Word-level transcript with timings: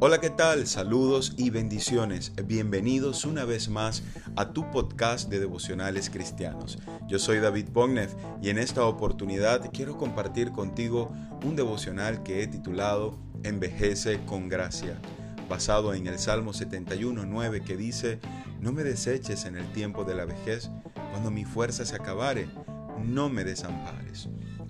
Hola, 0.00 0.20
¿qué 0.20 0.30
tal? 0.30 0.68
Saludos 0.68 1.34
y 1.36 1.50
bendiciones. 1.50 2.32
Bienvenidos 2.44 3.24
una 3.24 3.44
vez 3.44 3.68
más 3.68 4.04
a 4.36 4.52
tu 4.52 4.70
podcast 4.70 5.28
de 5.28 5.40
devocionales 5.40 6.08
cristianos. 6.08 6.78
Yo 7.08 7.18
soy 7.18 7.40
David 7.40 7.70
Bognev 7.72 8.08
y 8.40 8.50
en 8.50 8.58
esta 8.58 8.84
oportunidad 8.84 9.72
quiero 9.72 9.98
compartir 9.98 10.52
contigo 10.52 11.10
un 11.44 11.56
devocional 11.56 12.22
que 12.22 12.44
he 12.44 12.46
titulado 12.46 13.18
Envejece 13.42 14.24
con 14.24 14.48
gracia, 14.48 15.00
basado 15.48 15.92
en 15.92 16.06
el 16.06 16.20
Salmo 16.20 16.52
71.9 16.52 17.64
que 17.64 17.76
dice, 17.76 18.20
No 18.60 18.70
me 18.70 18.84
deseches 18.84 19.46
en 19.46 19.56
el 19.56 19.66
tiempo 19.72 20.04
de 20.04 20.14
la 20.14 20.26
vejez, 20.26 20.70
cuando 21.10 21.32
mi 21.32 21.44
fuerza 21.44 21.84
se 21.84 21.96
acabare, 21.96 22.46
no 23.04 23.28
me 23.28 23.42
desampares. 23.42 24.28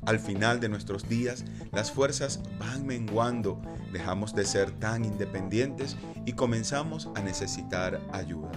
Al 0.08 0.18
final 0.18 0.58
de 0.58 0.70
nuestros 0.70 1.06
días, 1.06 1.44
las 1.70 1.92
fuerzas 1.92 2.40
van 2.58 2.86
menguando, 2.86 3.60
dejamos 3.92 4.34
de 4.34 4.46
ser 4.46 4.70
tan 4.70 5.04
independientes 5.04 5.98
y 6.24 6.32
comenzamos 6.32 7.10
a 7.14 7.20
necesitar 7.20 8.00
ayuda. 8.10 8.50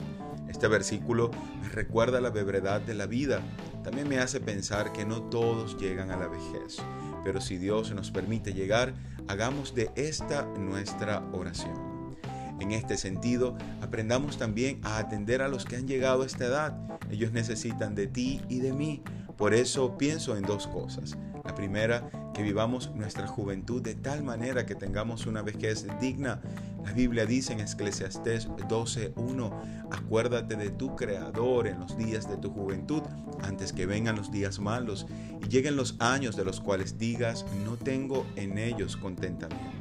Este 0.47 0.69
versículo 0.69 1.29
me 1.61 1.67
recuerda 1.67 2.21
la 2.21 2.29
brevedad 2.29 2.79
de 2.79 2.93
la 2.93 3.05
vida. 3.05 3.41
También 3.83 4.07
me 4.07 4.19
hace 4.19 4.39
pensar 4.39 4.93
que 4.93 5.03
no 5.03 5.23
todos 5.23 5.77
llegan 5.77 6.09
a 6.09 6.15
la 6.15 6.29
vejez, 6.29 6.77
pero 7.21 7.41
si 7.41 7.57
Dios 7.57 7.93
nos 7.93 8.11
permite 8.11 8.53
llegar, 8.53 8.93
hagamos 9.27 9.75
de 9.75 9.91
esta 9.95 10.45
nuestra 10.57 11.21
oración. 11.33 12.15
En 12.61 12.71
este 12.71 12.95
sentido, 12.95 13.57
aprendamos 13.81 14.37
también 14.37 14.79
a 14.83 14.99
atender 14.99 15.41
a 15.41 15.49
los 15.49 15.65
que 15.65 15.75
han 15.75 15.85
llegado 15.85 16.23
a 16.23 16.27
esta 16.27 16.45
edad. 16.45 16.77
Ellos 17.09 17.33
necesitan 17.33 17.93
de 17.93 18.07
ti 18.07 18.39
y 18.47 18.59
de 18.59 18.71
mí. 18.71 19.03
Por 19.35 19.53
eso 19.53 19.97
pienso 19.97 20.37
en 20.37 20.43
dos 20.43 20.67
cosas. 20.67 21.17
Primera, 21.61 22.09
que 22.33 22.41
vivamos 22.41 22.89
nuestra 22.95 23.27
juventud 23.27 23.83
de 23.83 23.93
tal 23.93 24.23
manera 24.23 24.65
que 24.65 24.73
tengamos 24.73 25.27
una 25.27 25.43
vejez 25.43 25.85
digna. 25.99 26.41
La 26.84 26.91
Biblia 26.91 27.27
dice 27.27 27.54
en 27.54 27.59
Eclesiastés 27.59 28.48
12:1, 28.67 29.51
acuérdate 29.91 30.55
de 30.55 30.71
tu 30.71 30.95
Creador 30.95 31.67
en 31.67 31.79
los 31.79 31.95
días 31.99 32.27
de 32.27 32.37
tu 32.37 32.49
juventud, 32.49 33.04
antes 33.43 33.73
que 33.73 33.85
vengan 33.85 34.15
los 34.15 34.32
días 34.32 34.59
malos 34.59 35.05
y 35.39 35.49
lleguen 35.49 35.76
los 35.76 35.98
años 35.99 36.35
de 36.35 36.45
los 36.45 36.59
cuales 36.59 36.98
digas, 36.98 37.45
no 37.63 37.77
tengo 37.77 38.26
en 38.35 38.57
ellos 38.57 38.98
contentamiento. 38.98 39.80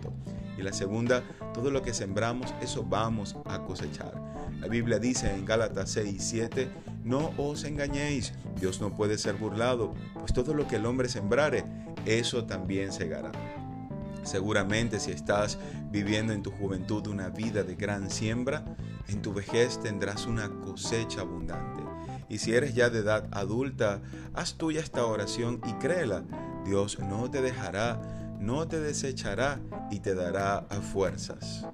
Y 0.60 0.62
la 0.62 0.74
segunda, 0.74 1.22
todo 1.54 1.70
lo 1.70 1.80
que 1.80 1.94
sembramos, 1.94 2.54
eso 2.60 2.84
vamos 2.84 3.34
a 3.46 3.62
cosechar. 3.62 4.12
La 4.60 4.68
Biblia 4.68 4.98
dice 4.98 5.32
en 5.32 5.46
Gálatas 5.46 5.90
6 5.92 6.14
y 6.14 6.18
7, 6.18 6.68
no 7.02 7.32
os 7.38 7.64
engañéis, 7.64 8.34
Dios 8.60 8.78
no 8.78 8.94
puede 8.94 9.16
ser 9.16 9.36
burlado, 9.36 9.94
pues 10.18 10.34
todo 10.34 10.52
lo 10.52 10.68
que 10.68 10.76
el 10.76 10.84
hombre 10.84 11.08
sembrare, 11.08 11.64
eso 12.04 12.44
también 12.44 12.92
segará. 12.92 13.32
Seguramente 14.22 15.00
si 15.00 15.12
estás 15.12 15.58
viviendo 15.90 16.34
en 16.34 16.42
tu 16.42 16.50
juventud 16.50 17.06
una 17.06 17.30
vida 17.30 17.62
de 17.62 17.74
gran 17.74 18.10
siembra, 18.10 18.62
en 19.08 19.22
tu 19.22 19.32
vejez 19.32 19.80
tendrás 19.80 20.26
una 20.26 20.50
cosecha 20.50 21.22
abundante. 21.22 21.82
Y 22.28 22.36
si 22.36 22.52
eres 22.52 22.74
ya 22.74 22.90
de 22.90 22.98
edad 22.98 23.26
adulta, 23.32 24.02
haz 24.34 24.54
tuya 24.54 24.80
esta 24.80 25.06
oración 25.06 25.62
y 25.66 25.72
créela. 25.74 26.22
Dios 26.66 26.98
no 26.98 27.30
te 27.30 27.40
dejará, 27.40 28.19
no 28.40 28.66
te 28.66 28.80
desechará 28.80 29.60
y 29.90 30.00
te 30.00 30.14
dará 30.14 30.66
fuerzas. 30.92 31.66